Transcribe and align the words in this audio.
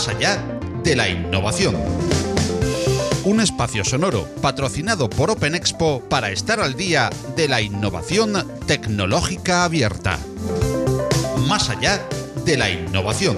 más 0.00 0.08
allá 0.08 0.42
de 0.82 0.96
la 0.96 1.10
innovación. 1.10 1.76
Un 3.24 3.38
espacio 3.38 3.84
sonoro 3.84 4.26
patrocinado 4.40 5.10
por 5.10 5.30
Open 5.30 5.54
Expo 5.54 6.00
para 6.08 6.30
estar 6.30 6.58
al 6.58 6.74
día 6.74 7.10
de 7.36 7.48
la 7.48 7.60
innovación 7.60 8.32
tecnológica 8.66 9.64
abierta. 9.64 10.18
Más 11.46 11.68
allá 11.68 12.00
de 12.46 12.56
la 12.56 12.70
innovación. 12.70 13.36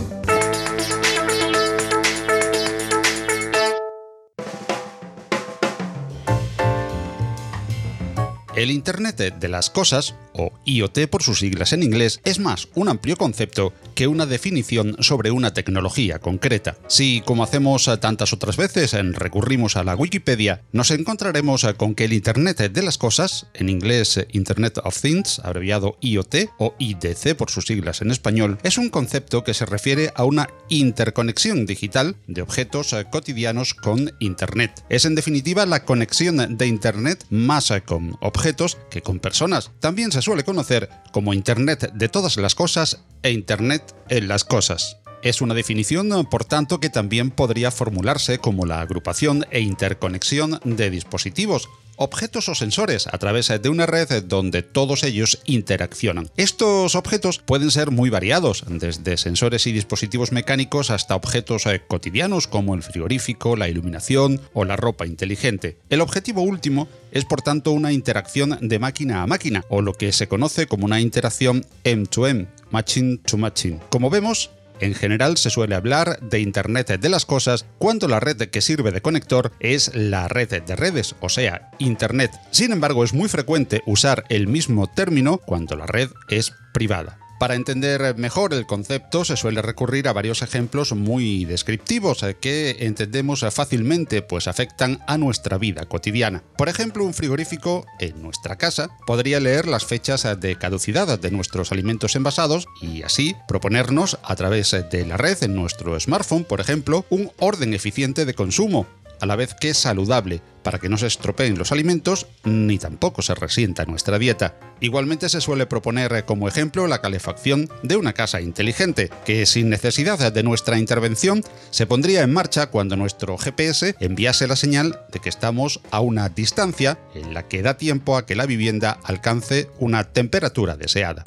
El 8.54 8.70
Internet 8.70 9.16
de 9.16 9.48
las 9.48 9.68
Cosas, 9.68 10.14
o 10.34 10.52
IoT 10.64 11.08
por 11.10 11.22
sus 11.22 11.40
siglas 11.40 11.72
en 11.72 11.82
inglés, 11.82 12.20
es 12.24 12.38
más 12.38 12.68
un 12.74 12.88
amplio 12.88 13.16
concepto 13.16 13.72
que 13.94 14.06
una 14.06 14.26
definición 14.26 14.96
sobre 15.00 15.30
una 15.30 15.52
tecnología 15.54 16.18
concreta. 16.18 16.76
Si, 16.88 17.22
como 17.24 17.44
hacemos 17.44 17.90
tantas 18.00 18.32
otras 18.32 18.56
veces, 18.56 18.92
recurrimos 19.12 19.76
a 19.76 19.84
la 19.84 19.96
Wikipedia, 19.96 20.62
nos 20.72 20.90
encontraremos 20.90 21.66
con 21.76 21.94
que 21.94 22.04
el 22.04 22.12
Internet 22.12 22.72
de 22.72 22.82
las 22.82 22.98
Cosas, 22.98 23.46
en 23.54 23.68
inglés 23.68 24.24
Internet 24.32 24.78
of 24.84 25.00
Things, 25.00 25.40
abreviado 25.40 25.96
IoT 26.00 26.34
o 26.58 26.74
IDC 26.78 27.34
por 27.36 27.50
sus 27.50 27.66
siglas 27.66 28.00
en 28.02 28.10
español, 28.10 28.58
es 28.62 28.78
un 28.78 28.90
concepto 28.90 29.44
que 29.44 29.54
se 29.54 29.66
refiere 29.66 30.12
a 30.14 30.24
una 30.24 30.48
interconexión 30.68 31.66
digital 31.66 32.16
de 32.26 32.42
objetos 32.42 32.94
cotidianos 33.10 33.74
con 33.74 34.12
Internet. 34.20 34.84
Es 34.88 35.04
en 35.04 35.14
definitiva 35.14 35.66
la 35.66 35.84
conexión 35.84 36.56
de 36.56 36.66
Internet 36.66 37.24
más 37.30 37.72
con 37.84 38.16
objetos 38.20 38.78
que 38.90 39.02
con 39.02 39.20
personas. 39.20 39.70
También 39.80 40.12
se 40.12 40.22
suele 40.22 40.44
conocer 40.52 40.90
como 41.12 41.32
Internet 41.32 41.92
de 41.94 42.08
todas 42.10 42.36
las 42.36 42.54
cosas 42.54 43.00
e 43.22 43.30
Internet 43.30 43.94
en 44.10 44.28
las 44.28 44.44
cosas. 44.44 44.98
Es 45.22 45.40
una 45.40 45.54
definición, 45.54 46.26
por 46.30 46.44
tanto, 46.44 46.78
que 46.78 46.90
también 46.90 47.30
podría 47.30 47.70
formularse 47.70 48.36
como 48.36 48.66
la 48.66 48.82
agrupación 48.82 49.46
e 49.50 49.60
interconexión 49.60 50.60
de 50.62 50.90
dispositivos, 50.90 51.70
objetos 51.96 52.48
o 52.48 52.54
sensores 52.54 53.06
a 53.06 53.18
través 53.18 53.48
de 53.48 53.68
una 53.68 53.86
red 53.86 54.22
donde 54.24 54.62
todos 54.62 55.04
ellos 55.04 55.40
interaccionan. 55.44 56.30
Estos 56.36 56.94
objetos 56.94 57.38
pueden 57.38 57.70
ser 57.70 57.90
muy 57.90 58.10
variados, 58.10 58.64
desde 58.68 59.16
sensores 59.16 59.66
y 59.66 59.72
dispositivos 59.72 60.32
mecánicos 60.32 60.90
hasta 60.90 61.16
objetos 61.16 61.66
eh, 61.66 61.82
cotidianos 61.86 62.46
como 62.46 62.74
el 62.74 62.82
frigorífico, 62.82 63.56
la 63.56 63.68
iluminación 63.68 64.40
o 64.52 64.64
la 64.64 64.76
ropa 64.76 65.06
inteligente. 65.06 65.78
El 65.90 66.00
objetivo 66.00 66.42
último 66.42 66.88
es 67.10 67.24
por 67.24 67.42
tanto 67.42 67.72
una 67.72 67.92
interacción 67.92 68.58
de 68.60 68.78
máquina 68.78 69.22
a 69.22 69.26
máquina, 69.26 69.64
o 69.68 69.82
lo 69.82 69.94
que 69.94 70.12
se 70.12 70.28
conoce 70.28 70.66
como 70.66 70.86
una 70.86 71.00
interacción 71.00 71.64
M2M, 71.84 72.46
machine 72.70 73.18
to 73.18 73.36
machine. 73.36 73.80
Como 73.90 74.10
vemos, 74.10 74.50
en 74.82 74.94
general 74.94 75.36
se 75.36 75.48
suele 75.48 75.74
hablar 75.74 76.18
de 76.20 76.40
Internet 76.40 77.00
de 77.00 77.08
las 77.08 77.24
Cosas 77.24 77.66
cuando 77.78 78.08
la 78.08 78.20
red 78.20 78.48
que 78.50 78.60
sirve 78.60 78.90
de 78.90 79.00
conector 79.00 79.52
es 79.60 79.94
la 79.94 80.28
red 80.28 80.62
de 80.62 80.76
redes, 80.76 81.14
o 81.20 81.28
sea, 81.28 81.70
Internet. 81.78 82.32
Sin 82.50 82.72
embargo, 82.72 83.04
es 83.04 83.14
muy 83.14 83.28
frecuente 83.28 83.82
usar 83.86 84.24
el 84.28 84.48
mismo 84.48 84.88
término 84.88 85.38
cuando 85.38 85.76
la 85.76 85.86
red 85.86 86.10
es 86.28 86.52
privada. 86.74 87.21
Para 87.42 87.56
entender 87.56 88.16
mejor 88.18 88.54
el 88.54 88.66
concepto 88.66 89.24
se 89.24 89.36
suele 89.36 89.62
recurrir 89.62 90.06
a 90.06 90.12
varios 90.12 90.42
ejemplos 90.42 90.92
muy 90.92 91.44
descriptivos 91.44 92.22
eh, 92.22 92.36
que 92.40 92.76
entendemos 92.86 93.44
fácilmente 93.50 94.22
pues 94.22 94.46
afectan 94.46 95.00
a 95.08 95.18
nuestra 95.18 95.58
vida 95.58 95.84
cotidiana. 95.86 96.44
Por 96.56 96.68
ejemplo, 96.68 97.04
un 97.04 97.14
frigorífico 97.14 97.84
en 97.98 98.22
nuestra 98.22 98.54
casa 98.54 98.96
podría 99.08 99.40
leer 99.40 99.66
las 99.66 99.84
fechas 99.84 100.24
de 100.40 100.54
caducidad 100.54 101.18
de 101.18 101.30
nuestros 101.32 101.72
alimentos 101.72 102.14
envasados 102.14 102.68
y 102.80 103.02
así 103.02 103.34
proponernos 103.48 104.18
a 104.22 104.36
través 104.36 104.70
de 104.70 105.04
la 105.04 105.16
red 105.16 105.42
en 105.42 105.56
nuestro 105.56 105.98
smartphone, 105.98 106.44
por 106.44 106.60
ejemplo, 106.60 107.06
un 107.10 107.32
orden 107.40 107.74
eficiente 107.74 108.24
de 108.24 108.34
consumo 108.34 108.86
a 109.22 109.26
la 109.26 109.36
vez 109.36 109.54
que 109.54 109.72
saludable, 109.72 110.42
para 110.64 110.80
que 110.80 110.88
no 110.88 110.98
se 110.98 111.06
estropeen 111.06 111.56
los 111.56 111.70
alimentos 111.70 112.26
ni 112.42 112.76
tampoco 112.76 113.22
se 113.22 113.36
resienta 113.36 113.84
nuestra 113.84 114.18
dieta. 114.18 114.56
Igualmente 114.80 115.28
se 115.28 115.40
suele 115.40 115.66
proponer 115.66 116.24
como 116.24 116.48
ejemplo 116.48 116.88
la 116.88 117.00
calefacción 117.00 117.68
de 117.84 117.96
una 117.96 118.14
casa 118.14 118.40
inteligente, 118.40 119.10
que 119.24 119.46
sin 119.46 119.70
necesidad 119.70 120.32
de 120.32 120.42
nuestra 120.42 120.76
intervención 120.76 121.44
se 121.70 121.86
pondría 121.86 122.22
en 122.22 122.32
marcha 122.32 122.66
cuando 122.66 122.96
nuestro 122.96 123.38
GPS 123.38 123.94
enviase 124.00 124.48
la 124.48 124.56
señal 124.56 124.98
de 125.12 125.20
que 125.20 125.28
estamos 125.28 125.80
a 125.92 126.00
una 126.00 126.28
distancia 126.28 126.98
en 127.14 127.32
la 127.32 127.46
que 127.46 127.62
da 127.62 127.76
tiempo 127.76 128.16
a 128.16 128.26
que 128.26 128.34
la 128.34 128.46
vivienda 128.46 128.98
alcance 129.04 129.70
una 129.78 130.02
temperatura 130.02 130.76
deseada. 130.76 131.22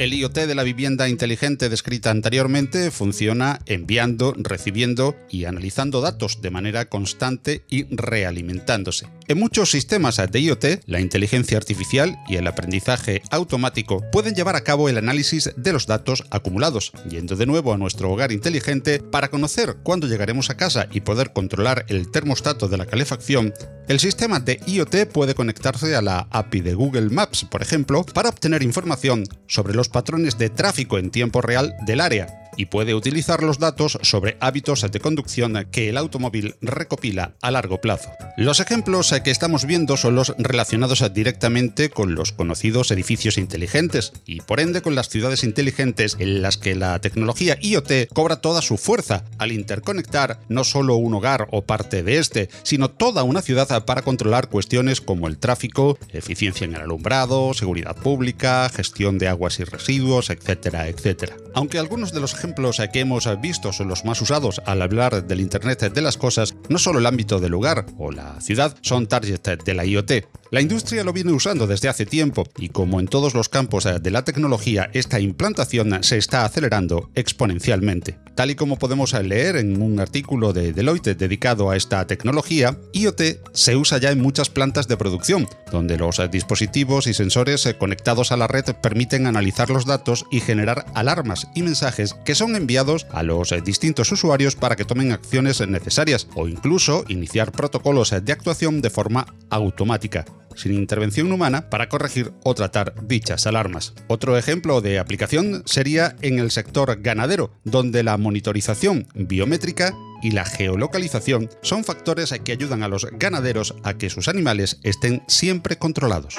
El 0.00 0.14
IoT 0.14 0.46
de 0.46 0.54
la 0.54 0.62
vivienda 0.62 1.10
inteligente 1.10 1.68
descrita 1.68 2.10
anteriormente 2.10 2.90
funciona 2.90 3.58
enviando, 3.66 4.32
recibiendo 4.34 5.14
y 5.28 5.44
analizando 5.44 6.00
datos 6.00 6.40
de 6.40 6.50
manera 6.50 6.88
constante 6.88 7.66
y 7.68 7.84
realimentándose. 7.94 9.08
En 9.30 9.38
muchos 9.38 9.70
sistemas 9.70 10.16
de 10.16 10.40
IoT, 10.40 10.64
la 10.86 10.98
inteligencia 10.98 11.56
artificial 11.56 12.18
y 12.26 12.34
el 12.34 12.48
aprendizaje 12.48 13.22
automático 13.30 14.02
pueden 14.10 14.34
llevar 14.34 14.56
a 14.56 14.64
cabo 14.64 14.88
el 14.88 14.98
análisis 14.98 15.52
de 15.56 15.72
los 15.72 15.86
datos 15.86 16.24
acumulados, 16.32 16.90
yendo 17.08 17.36
de 17.36 17.46
nuevo 17.46 17.72
a 17.72 17.78
nuestro 17.78 18.10
hogar 18.10 18.32
inteligente 18.32 18.98
para 18.98 19.28
conocer 19.28 19.76
cuándo 19.84 20.08
llegaremos 20.08 20.50
a 20.50 20.56
casa 20.56 20.88
y 20.90 21.02
poder 21.02 21.32
controlar 21.32 21.86
el 21.86 22.10
termostato 22.10 22.66
de 22.66 22.78
la 22.78 22.86
calefacción. 22.86 23.54
El 23.86 24.00
sistema 24.00 24.40
de 24.40 24.58
IoT 24.66 25.06
puede 25.12 25.36
conectarse 25.36 25.94
a 25.94 26.02
la 26.02 26.26
API 26.32 26.62
de 26.62 26.74
Google 26.74 27.10
Maps, 27.10 27.44
por 27.44 27.62
ejemplo, 27.62 28.02
para 28.02 28.30
obtener 28.30 28.64
información 28.64 29.28
sobre 29.46 29.74
los 29.74 29.88
patrones 29.88 30.38
de 30.38 30.50
tráfico 30.50 30.98
en 30.98 31.12
tiempo 31.12 31.40
real 31.40 31.76
del 31.86 32.00
área 32.00 32.39
y 32.60 32.66
puede 32.66 32.94
utilizar 32.94 33.42
los 33.42 33.58
datos 33.58 33.98
sobre 34.02 34.36
hábitos 34.38 34.82
de 34.82 35.00
conducción 35.00 35.66
que 35.72 35.88
el 35.88 35.96
automóvil 35.96 36.56
recopila 36.60 37.32
a 37.40 37.50
largo 37.50 37.80
plazo. 37.80 38.10
Los 38.36 38.60
ejemplos 38.60 39.14
que 39.24 39.30
estamos 39.30 39.64
viendo 39.64 39.96
son 39.96 40.14
los 40.14 40.34
relacionados 40.36 41.02
directamente 41.14 41.88
con 41.88 42.14
los 42.14 42.32
conocidos 42.32 42.90
edificios 42.90 43.38
inteligentes 43.38 44.12
y 44.26 44.42
por 44.42 44.60
ende 44.60 44.82
con 44.82 44.94
las 44.94 45.08
ciudades 45.08 45.42
inteligentes 45.42 46.18
en 46.18 46.42
las 46.42 46.58
que 46.58 46.74
la 46.74 46.98
tecnología 46.98 47.56
IoT 47.62 48.12
cobra 48.12 48.42
toda 48.42 48.60
su 48.60 48.76
fuerza 48.76 49.24
al 49.38 49.52
interconectar 49.52 50.40
no 50.50 50.62
solo 50.64 50.96
un 50.96 51.14
hogar 51.14 51.48
o 51.52 51.62
parte 51.62 52.02
de 52.02 52.18
este, 52.18 52.50
sino 52.62 52.90
toda 52.90 53.22
una 53.22 53.40
ciudad 53.40 53.86
para 53.86 54.02
controlar 54.02 54.50
cuestiones 54.50 55.00
como 55.00 55.28
el 55.28 55.38
tráfico, 55.38 55.96
eficiencia 56.10 56.66
en 56.66 56.74
el 56.74 56.82
alumbrado, 56.82 57.54
seguridad 57.54 57.96
pública, 57.96 58.68
gestión 58.68 59.16
de 59.16 59.28
aguas 59.28 59.60
y 59.60 59.64
residuos, 59.64 60.28
etcétera, 60.28 60.88
etcétera. 60.88 61.36
Aunque 61.54 61.78
algunos 61.78 62.12
de 62.12 62.20
los 62.20 62.34
ejemplos 62.34 62.49
que 62.92 63.00
hemos 63.00 63.28
visto 63.40 63.72
son 63.72 63.88
los 63.88 64.04
más 64.04 64.20
usados 64.20 64.60
al 64.66 64.82
hablar 64.82 65.26
del 65.26 65.40
Internet 65.40 65.92
de 65.92 66.02
las 66.02 66.16
cosas, 66.16 66.54
no 66.68 66.78
solo 66.78 66.98
el 66.98 67.06
ámbito 67.06 67.40
del 67.40 67.52
lugar 67.52 67.86
o 67.98 68.10
la 68.10 68.40
ciudad 68.40 68.76
son 68.82 69.06
target 69.06 69.62
de 69.64 69.74
la 69.74 69.84
IoT. 69.84 70.26
La 70.52 70.60
industria 70.60 71.04
lo 71.04 71.12
viene 71.12 71.30
usando 71.30 71.68
desde 71.68 71.88
hace 71.88 72.06
tiempo 72.06 72.44
y 72.58 72.70
como 72.70 72.98
en 72.98 73.06
todos 73.06 73.34
los 73.34 73.48
campos 73.48 73.84
de 73.84 74.10
la 74.10 74.24
tecnología, 74.24 74.90
esta 74.94 75.20
implantación 75.20 76.02
se 76.02 76.18
está 76.18 76.44
acelerando 76.44 77.08
exponencialmente. 77.14 78.18
Tal 78.34 78.50
y 78.50 78.56
como 78.56 78.76
podemos 78.76 79.12
leer 79.12 79.54
en 79.54 79.80
un 79.80 80.00
artículo 80.00 80.52
de 80.52 80.72
Deloitte 80.72 81.14
dedicado 81.14 81.70
a 81.70 81.76
esta 81.76 82.04
tecnología, 82.08 82.76
IoT 82.92 83.22
se 83.52 83.76
usa 83.76 83.98
ya 83.98 84.10
en 84.10 84.20
muchas 84.20 84.50
plantas 84.50 84.88
de 84.88 84.96
producción, 84.96 85.46
donde 85.70 85.96
los 85.96 86.20
dispositivos 86.32 87.06
y 87.06 87.14
sensores 87.14 87.68
conectados 87.78 88.32
a 88.32 88.36
la 88.36 88.48
red 88.48 88.64
permiten 88.82 89.28
analizar 89.28 89.70
los 89.70 89.86
datos 89.86 90.26
y 90.32 90.40
generar 90.40 90.84
alarmas 90.94 91.46
y 91.54 91.62
mensajes 91.62 92.14
que 92.24 92.34
son 92.34 92.56
enviados 92.56 93.06
a 93.12 93.22
los 93.22 93.54
distintos 93.64 94.10
usuarios 94.10 94.56
para 94.56 94.74
que 94.74 94.84
tomen 94.84 95.12
acciones 95.12 95.60
necesarias 95.68 96.26
o 96.34 96.48
incluso 96.48 97.04
iniciar 97.06 97.52
protocolos 97.52 98.10
de 98.10 98.32
actuación 98.32 98.80
de 98.80 98.90
forma 98.90 99.26
automática 99.48 100.24
sin 100.56 100.74
intervención 100.74 101.30
humana 101.32 101.70
para 101.70 101.88
corregir 101.88 102.32
o 102.44 102.54
tratar 102.54 102.94
dichas 103.06 103.46
alarmas. 103.46 103.94
Otro 104.08 104.36
ejemplo 104.36 104.80
de 104.80 104.98
aplicación 104.98 105.62
sería 105.66 106.16
en 106.22 106.38
el 106.38 106.50
sector 106.50 107.00
ganadero, 107.00 107.52
donde 107.64 108.02
la 108.02 108.16
monitorización 108.16 109.06
biométrica 109.14 109.94
y 110.22 110.32
la 110.32 110.44
geolocalización 110.44 111.48
son 111.62 111.84
factores 111.84 112.34
que 112.44 112.52
ayudan 112.52 112.82
a 112.82 112.88
los 112.88 113.06
ganaderos 113.12 113.74
a 113.82 113.94
que 113.94 114.10
sus 114.10 114.28
animales 114.28 114.78
estén 114.82 115.22
siempre 115.26 115.76
controlados. 115.76 116.36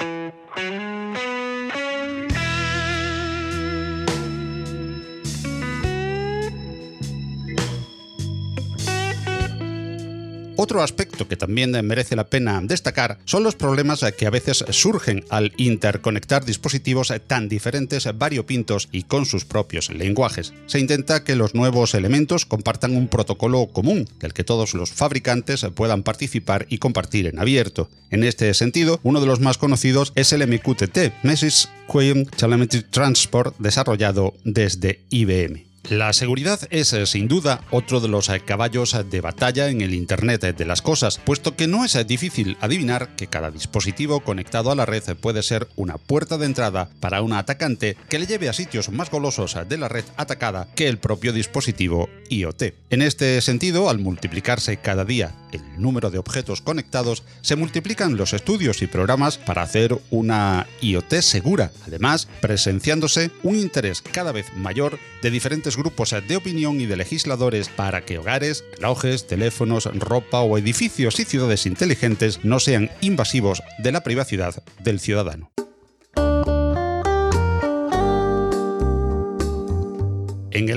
Otro 10.64 10.84
aspecto 10.84 11.28
que 11.28 11.38
también 11.38 11.72
merece 11.84 12.16
la 12.16 12.30
pena 12.30 12.62
destacar 12.62 13.18
son 13.26 13.42
los 13.42 13.56
problemas 13.56 14.06
que 14.16 14.28
a 14.28 14.30
veces 14.30 14.64
surgen 14.70 15.26
al 15.32 15.54
interconectar 15.58 16.46
dispositivos 16.46 17.12
tan 17.26 17.50
diferentes, 17.50 18.08
variopintos 18.16 18.88
y 18.92 19.02
con 19.02 19.26
sus 19.26 19.44
propios 19.44 19.90
lenguajes. 19.90 20.54
Se 20.68 20.80
intenta 20.80 21.24
que 21.24 21.36
los 21.36 21.56
nuevos 21.56 21.96
elementos 21.96 22.46
compartan 22.46 22.96
un 22.96 23.08
protocolo 23.08 23.70
común, 23.74 24.08
del 24.20 24.34
que 24.34 24.44
todos 24.44 24.76
los 24.76 24.92
fabricantes 24.92 25.66
puedan 25.74 26.04
participar 26.04 26.68
y 26.70 26.78
compartir 26.78 27.26
en 27.26 27.40
abierto. 27.40 27.90
En 28.12 28.24
este 28.24 28.54
sentido, 28.54 29.00
uno 29.02 29.20
de 29.20 29.26
los 29.26 29.40
más 29.40 29.58
conocidos 29.58 30.14
es 30.14 30.32
el 30.32 30.46
MQTT, 30.48 31.24
Message 31.24 31.70
Queue 31.92 32.28
Telemetry 32.38 32.84
Transport, 32.84 33.56
desarrollado 33.58 34.36
desde 34.44 35.00
IBM. 35.10 35.71
La 35.90 36.14
seguridad 36.14 36.60
es 36.70 36.94
eh, 36.94 37.06
sin 37.06 37.28
duda 37.28 37.62
otro 37.72 38.00
de 38.00 38.08
los 38.08 38.30
eh, 38.30 38.40
caballos 38.46 38.96
de 39.10 39.20
batalla 39.20 39.68
en 39.68 39.82
el 39.82 39.96
Internet 39.96 40.56
de 40.56 40.66
las 40.66 40.82
Cosas, 40.82 41.20
puesto 41.24 41.56
que 41.56 41.68
no 41.68 41.84
es 41.84 41.96
eh, 41.96 42.06
difícil 42.06 42.56
adivinar 42.62 43.16
que 43.16 43.28
cada 43.28 43.50
dispositivo 43.50 44.22
conectado 44.22 44.72
a 44.72 44.76
la 44.76 44.86
red 44.86 45.04
puede 45.20 45.42
ser 45.42 45.68
una 45.76 45.98
puerta 45.98 46.38
de 46.38 46.46
entrada 46.46 46.90
para 47.00 47.22
un 47.24 47.34
atacante 47.34 47.98
que 48.10 48.20
le 48.20 48.28
lleve 48.28 48.48
a 48.48 48.54
sitios 48.54 48.90
más 48.90 49.10
golosos 49.10 49.58
de 49.68 49.78
la 49.78 49.90
red 49.90 50.06
atacada 50.18 50.68
que 50.76 50.88
el 50.88 51.00
propio 51.00 51.34
dispositivo 51.34 52.10
IoT. 52.30 52.64
En 52.92 53.02
este 53.02 53.42
sentido, 53.42 53.90
al 53.90 54.00
multiplicarse 54.00 54.78
cada 54.78 55.04
día 55.04 55.34
el 55.52 55.62
número 55.82 56.12
de 56.12 56.20
objetos 56.20 56.62
conectados, 56.62 57.24
se 57.42 57.56
multiplican 57.56 58.16
los 58.16 58.34
estudios 58.34 58.82
y 58.82 58.88
programas 58.88 59.38
para 59.38 59.64
hacer 59.64 59.98
una 60.12 60.68
IoT 60.82 61.16
segura, 61.22 61.72
además 61.86 62.28
presenciándose 62.40 63.32
un 63.44 63.56
interés 63.56 64.02
cada 64.02 64.32
vez 64.32 64.46
mayor 64.56 65.00
de 65.22 65.32
diferentes 65.32 65.71
grupos 65.78 66.16
de 66.28 66.36
opinión 66.36 66.82
y 66.82 66.86
de 66.86 66.98
legisladores 66.98 67.70
para 67.70 68.06
que 68.06 68.18
hogares, 68.18 68.64
relojes, 68.76 69.28
teléfonos, 69.28 69.86
ropa 69.94 70.42
o 70.42 70.58
edificios 70.58 71.20
y 71.20 71.26
ciudades 71.26 71.66
inteligentes 71.66 72.44
no 72.44 72.60
sean 72.60 72.90
invasivos 73.02 73.62
de 73.80 73.92
la 73.92 74.02
privacidad 74.02 74.64
del 74.80 75.00
ciudadano. 75.00 75.51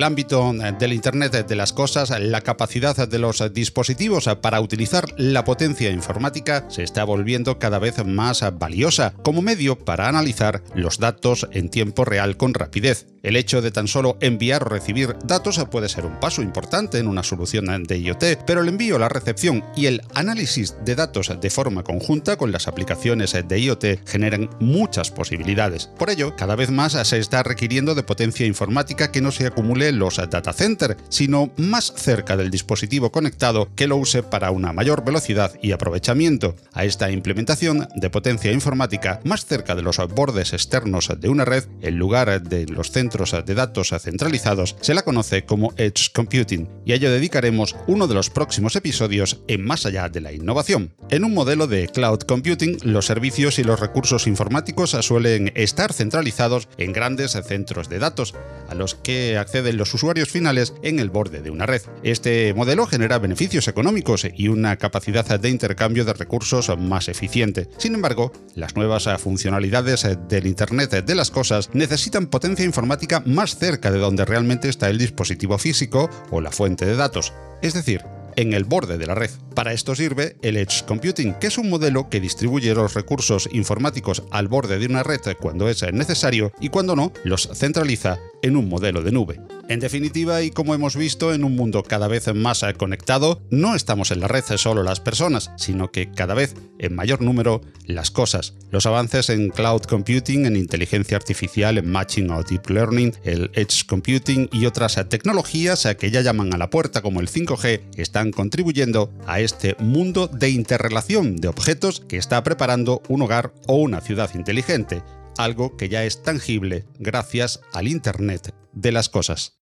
Ámbito 0.05 0.53
del 0.79 0.93
Internet 0.93 1.47
de 1.47 1.57
las 1.57 1.73
Cosas, 1.73 2.11
la 2.21 2.43
capacidad 2.43 3.09
de 3.09 3.19
los 3.19 3.43
dispositivos 3.53 4.29
para 4.41 4.61
utilizar 4.61 5.07
la 5.17 5.45
potencia 5.45 5.91
informática 5.91 6.67
se 6.69 6.83
está 6.83 7.05
volviendo 7.05 7.59
cada 7.59 7.79
vez 7.79 8.05
más 8.05 8.45
valiosa 8.59 9.15
como 9.23 9.43
medio 9.43 9.79
para 9.79 10.09
analizar 10.09 10.63
los 10.75 10.99
datos 10.99 11.49
en 11.53 11.71
tiempo 11.71 12.05
real 12.05 12.37
con 12.37 12.55
rapidez. 12.55 13.07
El 13.23 13.37
hecho 13.37 13.63
de 13.63 13.71
tan 13.71 13.89
solo 13.89 14.19
enviar 14.21 14.63
o 14.63 14.69
recibir 14.69 15.17
datos 15.25 15.59
puede 15.71 15.89
ser 15.89 16.05
un 16.05 16.21
paso 16.21 16.43
importante 16.43 16.99
en 16.99 17.09
una 17.09 17.23
solución 17.23 17.65
de 17.85 17.99
IoT, 17.99 18.45
pero 18.47 18.61
el 18.61 18.69
envío, 18.69 18.99
la 18.99 19.09
recepción 19.09 19.65
y 19.75 19.87
el 19.87 20.03
análisis 20.15 20.77
de 20.85 20.95
datos 20.95 21.33
de 21.41 21.51
forma 21.51 21.83
conjunta 21.83 22.37
con 22.37 22.53
las 22.53 22.69
aplicaciones 22.69 23.33
de 23.33 23.59
IoT 23.59 24.07
generan 24.07 24.51
muchas 24.61 25.11
posibilidades. 25.11 25.87
Por 25.99 26.11
ello, 26.11 26.37
cada 26.37 26.55
vez 26.55 26.71
más 26.71 26.93
se 26.93 27.19
está 27.19 27.43
requiriendo 27.43 27.95
de 27.95 28.03
potencia 28.03 28.45
informática 28.45 29.11
que 29.11 29.23
no 29.23 29.33
se 29.33 29.47
acumule 29.47 29.93
los 29.99 30.17
data 30.17 30.53
centers, 30.53 30.97
sino 31.09 31.51
más 31.57 31.93
cerca 31.97 32.37
del 32.37 32.51
dispositivo 32.51 33.11
conectado 33.11 33.69
que 33.75 33.87
lo 33.87 33.97
use 33.97 34.23
para 34.23 34.51
una 34.51 34.73
mayor 34.73 35.05
velocidad 35.05 35.53
y 35.63 35.73
aprovechamiento. 35.73 36.57
A 36.73 36.85
esta 36.85 37.11
implementación 37.11 37.89
de 37.95 38.11
potencia 38.11 38.53
informática 38.53 39.21
más 39.25 39.47
cerca 39.47 39.75
de 39.75 39.83
los 39.83 39.99
bordes 40.15 40.53
externos 40.53 41.11
de 41.19 41.29
una 41.29 41.45
red, 41.45 41.65
en 41.81 41.97
lugar 41.97 42.43
de 42.43 42.67
los 42.67 42.91
centros 42.91 43.35
de 43.45 43.55
datos 43.55 43.95
centralizados 44.01 44.77
se 44.81 44.95
la 44.95 45.03
conoce 45.03 45.45
como 45.45 45.73
Edge 45.77 46.11
Computing, 46.13 46.69
y 46.85 46.93
a 46.93 46.97
ello 46.97 47.11
dedicaremos 47.11 47.77
uno 47.87 48.07
de 48.07 48.15
los 48.15 48.31
próximos 48.31 48.77
episodios 48.77 49.41
en 49.49 49.65
Más 49.65 49.87
allá 49.87 50.09
de 50.09 50.21
la 50.21 50.33
innovación. 50.33 50.95
En 51.11 51.25
un 51.25 51.35
modelo 51.35 51.67
de 51.67 51.89
cloud 51.89 52.21
computing, 52.21 52.79
los 52.83 53.07
servicios 53.07 53.59
y 53.59 53.65
los 53.65 53.81
recursos 53.81 54.27
informáticos 54.27 54.91
suelen 55.01 55.53
estar 55.55 55.93
centralizados 55.93 56.69
en 56.79 56.93
grandes 56.93 57.33
centros 57.33 57.89
de 57.89 57.99
datos, 57.99 58.35
los 58.79 58.95
que 58.95 59.39
acceden 59.39 59.77
los 59.77 59.95
usuarios 59.95 60.29
finales 60.29 60.75
en 60.83 60.99
el 60.99 61.11
borde 61.11 61.43
de 61.43 61.51
una 61.51 61.67
red. 61.67 61.83
Este 62.03 62.55
modelo 62.55 62.87
genera 62.87 63.19
beneficios 63.19 63.69
económicos 63.69 64.27
y 64.35 64.49
una 64.49 64.77
capacidad 64.77 65.41
de 65.41 65.49
intercambio 65.49 66.05
de 66.05 66.13
recursos 66.13 66.71
más 66.79 67.09
eficiente. 67.09 67.69
Sin 67.79 67.95
embargo, 67.95 68.33
las 68.55 68.77
nuevas 68.77 69.09
funcionalidades 69.19 70.07
del 70.29 70.47
Internet 70.47 71.05
de 71.05 71.15
las 71.15 71.31
Cosas 71.31 71.71
necesitan 71.73 72.27
potencia 72.27 72.65
informática 72.65 73.23
más 73.27 73.57
cerca 73.57 73.91
de 73.91 73.99
donde 73.99 74.25
realmente 74.25 74.69
está 74.69 74.89
el 74.91 74.99
dispositivo 74.99 75.59
físico 75.59 76.11
o 76.31 76.41
la 76.41 76.51
fuente 76.51 76.87
de 76.87 76.97
datos, 76.97 77.33
es 77.63 77.75
decir, 77.75 78.03
en 78.37 78.53
el 78.53 78.65
borde 78.65 78.99
de 78.99 79.07
la 79.07 79.15
red. 79.15 79.31
Para 79.55 79.73
esto 79.73 79.95
sirve 79.95 80.37
el 80.43 80.57
Edge 80.57 80.85
Computing, 80.87 81.35
que 81.35 81.47
es 81.47 81.59
un 81.59 81.71
modelo 81.71 82.09
que 82.11 82.21
distribuye 82.21 82.75
los 82.75 82.95
recursos 82.95 83.49
informáticos 83.53 84.25
al 84.31 84.49
borde 84.49 84.79
de 84.79 84.87
una 84.87 85.03
red 85.03 85.21
cuando 85.41 85.69
es 85.69 85.85
necesario 85.93 86.53
y 86.61 86.69
cuando 86.69 86.97
no, 86.97 87.13
los 87.23 87.49
centraliza 87.55 88.19
en 88.43 88.57
un 88.57 88.69
modelo 88.69 89.03
de 89.03 89.13
nube. 89.13 89.41
En 89.69 89.81
definitiva, 89.81 90.43
y 90.43 90.51
como 90.51 90.75
hemos 90.75 90.97
visto 90.97 91.33
en 91.33 91.45
un 91.45 91.57
mundo 91.57 91.83
cada 91.83 92.09
vez 92.09 92.33
más 92.35 92.65
conectado, 92.77 93.41
no 93.51 93.75
estamos 93.75 94.11
en 94.11 94.21
la 94.21 94.29
red 94.29 94.45
solo 94.57 94.83
las 94.83 95.01
personas, 95.01 95.51
sino 95.57 95.91
que 95.91 96.11
cada 96.11 96.35
vez 96.35 96.55
en 96.79 96.95
mayor 96.95 97.23
número 97.23 97.63
las 97.87 98.11
cosas. 98.11 98.55
Los 98.71 98.85
avances 98.85 99.31
en 99.31 99.49
cloud 99.49 99.83
computing, 99.83 100.45
en 100.45 100.57
inteligencia 100.57 101.17
artificial, 101.17 101.79
en 101.79 101.91
matching 101.91 102.31
o 102.31 102.43
deep 102.43 102.69
learning, 102.69 103.15
el 103.25 103.51
edge 103.55 103.87
computing 103.87 104.51
y 104.53 104.67
otras 104.67 105.03
tecnologías 105.09 105.89
que 105.99 106.11
ya 106.11 106.21
llaman 106.21 106.53
a 106.53 106.59
la 106.59 106.69
puerta 106.69 107.01
como 107.01 107.21
el 107.21 107.29
5G 107.29 107.81
están 107.97 108.24
contribuyendo 108.33 109.13
a 109.27 109.41
este 109.41 109.77
mundo 109.79 110.29
de 110.29 110.51
interrelación 110.51 111.37
de 111.37 111.49
objetos 111.49 112.01
que 112.01 112.17
está 112.17 112.43
preparando 112.43 113.03
un 113.09 113.23
hogar 113.23 113.53
o 113.67 113.77
una 113.77 114.01
ciudad 114.01 114.31
inteligente 114.35 115.03
algo 115.39 115.77
que 115.77 115.89
ya 115.89 116.05
es 116.05 116.23
tangible 116.23 116.85
gracias 116.99 117.61
al 117.73 117.89
Internet 117.89 118.55
de 118.73 118.93
las 118.93 119.09
Cosas. 119.09 119.64